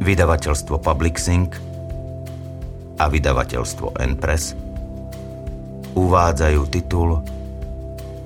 [0.00, 1.60] vydavateľstvo Public Sync
[2.96, 4.56] a vydavateľstvo N-Press
[5.92, 7.20] uvádzajú titul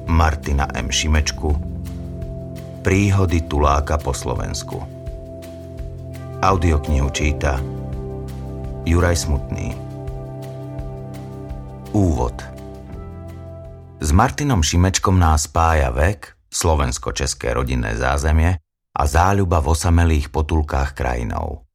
[0.07, 0.87] Martina M.
[0.87, 1.75] Šimečku
[2.85, 4.77] Príhody Tuláka po Slovensku.
[6.45, 7.57] Audioknihu číta
[8.85, 9.73] Juraj Smutný.
[11.97, 12.37] Úvod
[13.99, 18.64] S Martinom Šimečkom nás spája vek, slovensko-české rodinné zázemie
[18.95, 21.67] a záľuba v osamelých potulkách krajinou.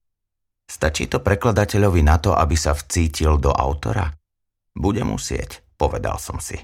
[0.70, 4.14] Stačí to prekladateľovi na to, aby sa vcítil do autora?
[4.72, 6.55] Bude musieť, povedal som si.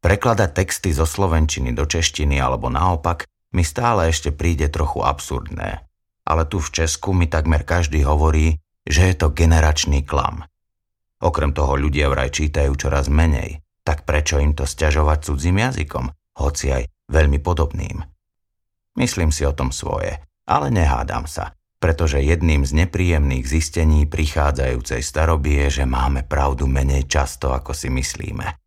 [0.00, 5.84] Prekladať texty zo slovenčiny do češtiny alebo naopak mi stále ešte príde trochu absurdné.
[6.24, 8.56] Ale tu v Česku mi takmer každý hovorí,
[8.88, 10.48] že je to generačný klam.
[11.20, 16.08] Okrem toho ľudia vraj čítajú čoraz menej, tak prečo im to stiažovať cudzím jazykom,
[16.40, 18.00] hoci aj veľmi podobným.
[18.98, 25.64] Myslím si o tom svoje, ale nehádam sa, pretože jedným z nepríjemných zistení prichádzajúcej staroby
[25.64, 28.58] je, že máme pravdu menej často, ako si myslíme.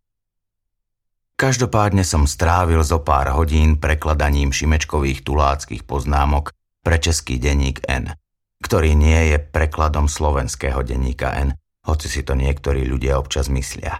[1.33, 6.53] Každopádne som strávil zo pár hodín prekladaním šimečkových tuláckých poznámok
[6.85, 8.15] pre český denník N,
[8.63, 13.99] ktorý nie je prekladom slovenského denníka N, hoci si to niektorí ľudia občas myslia.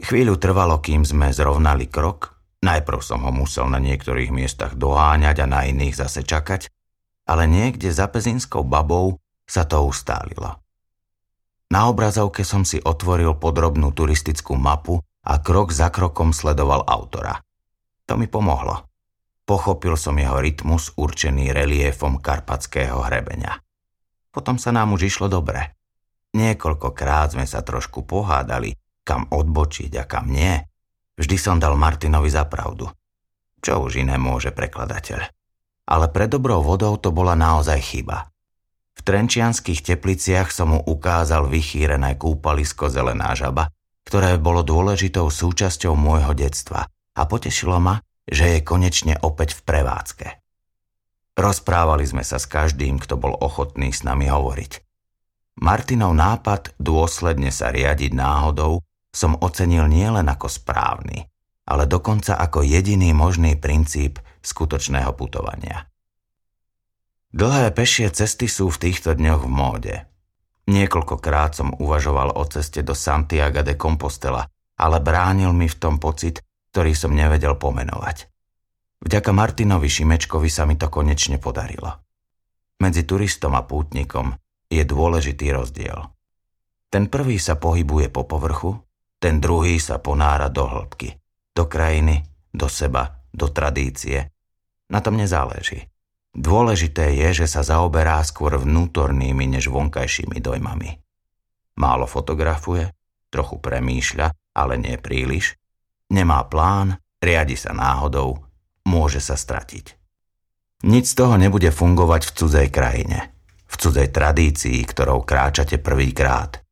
[0.00, 5.46] Chvíľu trvalo, kým sme zrovnali krok Najprv som ho musel na niektorých miestach doháňať a
[5.48, 6.68] na iných zase čakať,
[7.24, 9.16] ale niekde za pezinskou babou
[9.48, 10.60] sa to ustálilo.
[11.72, 17.40] Na obrazovke som si otvoril podrobnú turistickú mapu a krok za krokom sledoval autora.
[18.04, 18.84] To mi pomohlo.
[19.48, 23.56] Pochopil som jeho rytmus určený reliefom karpatského hrebenia.
[24.30, 25.78] Potom sa nám už išlo dobre.
[26.36, 30.60] Niekoľkokrát sme sa trošku pohádali, kam odbočiť a kam nie–
[31.20, 32.88] Vždy som dal Martinovi za pravdu.
[33.60, 35.28] Čo už iné môže prekladateľ.
[35.84, 38.32] Ale pre dobrou vodou to bola naozaj chyba.
[38.96, 43.68] V trenčianských tepliciach som mu ukázal vychýrené kúpalisko Zelená žaba,
[44.08, 50.28] ktoré bolo dôležitou súčasťou môjho detstva a potešilo ma, že je konečne opäť v prevádzke.
[51.36, 54.72] Rozprávali sme sa s každým, kto bol ochotný s nami hovoriť.
[55.60, 61.26] Martinov nápad dôsledne sa riadiť náhodou som ocenil nielen ako správny,
[61.66, 65.86] ale dokonca ako jediný možný princíp skutočného putovania.
[67.30, 69.94] Dlhé pešie cesty sú v týchto dňoch v móde.
[70.66, 74.46] Niekoľkokrát som uvažoval o ceste do Santiago de Compostela,
[74.78, 76.42] ale bránil mi v tom pocit,
[76.74, 78.26] ktorý som nevedel pomenovať.
[79.00, 82.02] Vďaka Martinovi Šimečkovi sa mi to konečne podarilo.
[82.82, 84.34] Medzi turistom a pútnikom
[84.66, 86.10] je dôležitý rozdiel.
[86.90, 88.74] Ten prvý sa pohybuje po povrchu,
[89.20, 91.12] ten druhý sa ponára do hĺbky,
[91.52, 94.32] do krajiny, do seba, do tradície.
[94.88, 95.86] Na tom nezáleží.
[96.32, 100.90] Dôležité je, že sa zaoberá skôr vnútornými než vonkajšími dojmami.
[101.76, 102.88] Málo fotografuje,
[103.28, 105.54] trochu premýšľa, ale nie príliš.
[106.10, 108.40] Nemá plán, riadi sa náhodou,
[108.88, 110.00] môže sa stratiť.
[110.88, 113.18] Nic z toho nebude fungovať v cudzej krajine,
[113.68, 116.64] v cudzej tradícii, ktorou kráčate prvýkrát.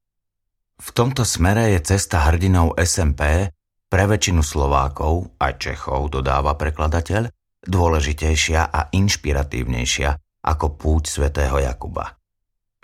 [0.79, 3.51] V tomto smere je cesta hrdinou SMP
[3.91, 7.27] pre väčšinu Slovákov, aj Čechov, dodáva prekladateľ,
[7.67, 10.11] dôležitejšia a inšpiratívnejšia
[10.47, 12.15] ako púť svätého Jakuba.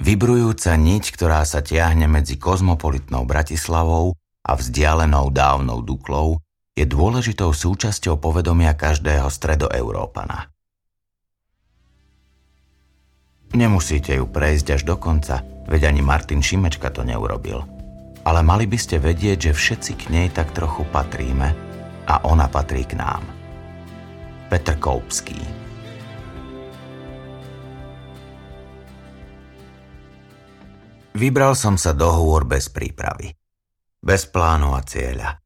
[0.03, 6.43] Vybrujúca niť, ktorá sa tiahne medzi kozmopolitnou Bratislavou a vzdialenou dávnou Duklou,
[6.75, 10.51] je dôležitou súčasťou povedomia každého stredoeurópana.
[13.55, 17.63] Nemusíte ju prejsť až do konca, veď ani Martin Šimečka to neurobil–
[18.25, 21.53] ale mali by ste vedieť, že všetci k nej tak trochu patríme
[22.09, 23.25] a ona patrí k nám.
[24.49, 25.65] Petr Koupský
[31.15, 33.31] Vybral som sa do hôr bez prípravy.
[34.03, 35.39] Bez plánu a cieľa.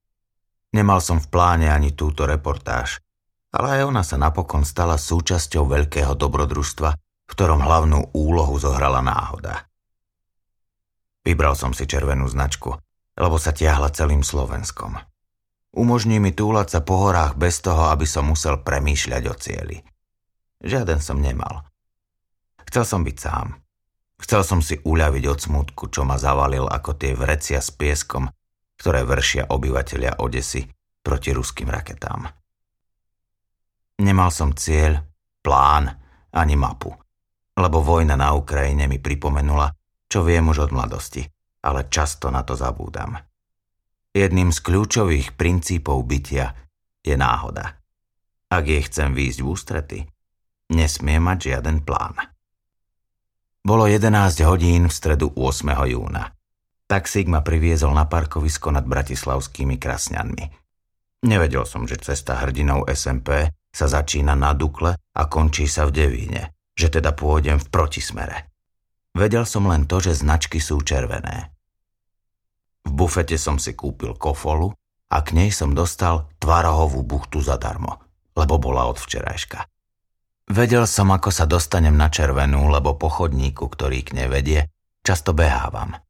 [0.72, 3.04] Nemal som v pláne ani túto reportáž,
[3.52, 9.68] ale aj ona sa napokon stala súčasťou veľkého dobrodružstva, v ktorom hlavnú úlohu zohrala náhoda.
[11.28, 12.72] Vybral som si červenú značku,
[13.20, 14.96] lebo sa tiahla celým Slovenskom.
[15.76, 19.76] Umožní mi túlať sa po horách bez toho, aby som musel premýšľať o cieli.
[20.64, 21.68] Žiaden som nemal.
[22.64, 23.60] Chcel som byť sám.
[24.24, 28.32] Chcel som si uľaviť od smutku, čo ma zavalil ako tie vrecia s pieskom,
[28.80, 30.64] ktoré vršia obyvateľia Odesy
[31.04, 32.24] proti ruským raketám.
[34.00, 35.04] Nemal som cieľ,
[35.44, 35.92] plán
[36.32, 36.88] ani mapu,
[37.52, 39.77] lebo vojna na Ukrajine mi pripomenula,
[40.08, 41.22] čo viem už od mladosti,
[41.62, 43.20] ale často na to zabúdam.
[44.16, 46.56] Jedným z kľúčových princípov bytia
[47.04, 47.76] je náhoda.
[48.48, 49.98] Ak jej chcem výjsť v ústrety,
[50.72, 52.16] nesmie mať žiaden plán.
[53.60, 54.08] Bolo 11
[54.48, 55.68] hodín v stredu 8.
[55.92, 56.32] júna.
[56.88, 60.44] Taxík ma priviezol na parkovisko nad bratislavskými krasňanmi.
[61.28, 66.56] Nevedel som, že cesta hrdinou SMP sa začína na Dukle a končí sa v Devíne,
[66.72, 68.48] že teda pôjdem v protismere.
[69.16, 71.52] Vedel som len to, že značky sú červené.
[72.88, 74.72] V bufete som si kúpil kofolu
[75.08, 78.00] a k nej som dostal tvarohovú buchtu zadarmo,
[78.36, 79.64] lebo bola od včerajška.
[80.48, 84.60] Vedel som, ako sa dostanem na červenú, lebo po chodníku, ktorý k nej vedie,
[85.04, 86.00] často behávam.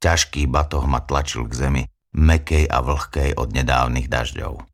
[0.00, 1.82] Ťažký batoh ma tlačil k zemi,
[2.16, 4.64] mekej a vlhkej od nedávnych dažďov.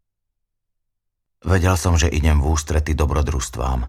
[1.47, 3.87] Vedel som, že idem v ústrety dobrodružstvám,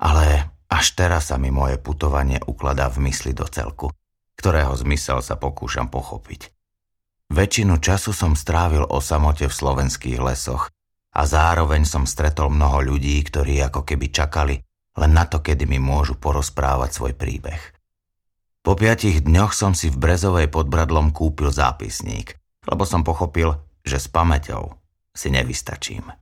[0.00, 0.26] ale
[0.70, 3.90] až teraz sa mi moje putovanie ukladá v mysli do celku,
[4.38, 6.54] ktorého zmysel sa pokúšam pochopiť.
[7.30, 10.70] Väčšinu času som strávil o samote v slovenských lesoch
[11.14, 14.56] a zároveň som stretol mnoho ľudí, ktorí ako keby čakali,
[14.98, 17.62] len na to, kedy mi môžu porozprávať svoj príbeh.
[18.60, 22.36] Po piatich dňoch som si v Brezovej pod Bradlom kúpil zápisník,
[22.66, 24.76] lebo som pochopil, že s pamäťou
[25.16, 26.19] si nevystačím.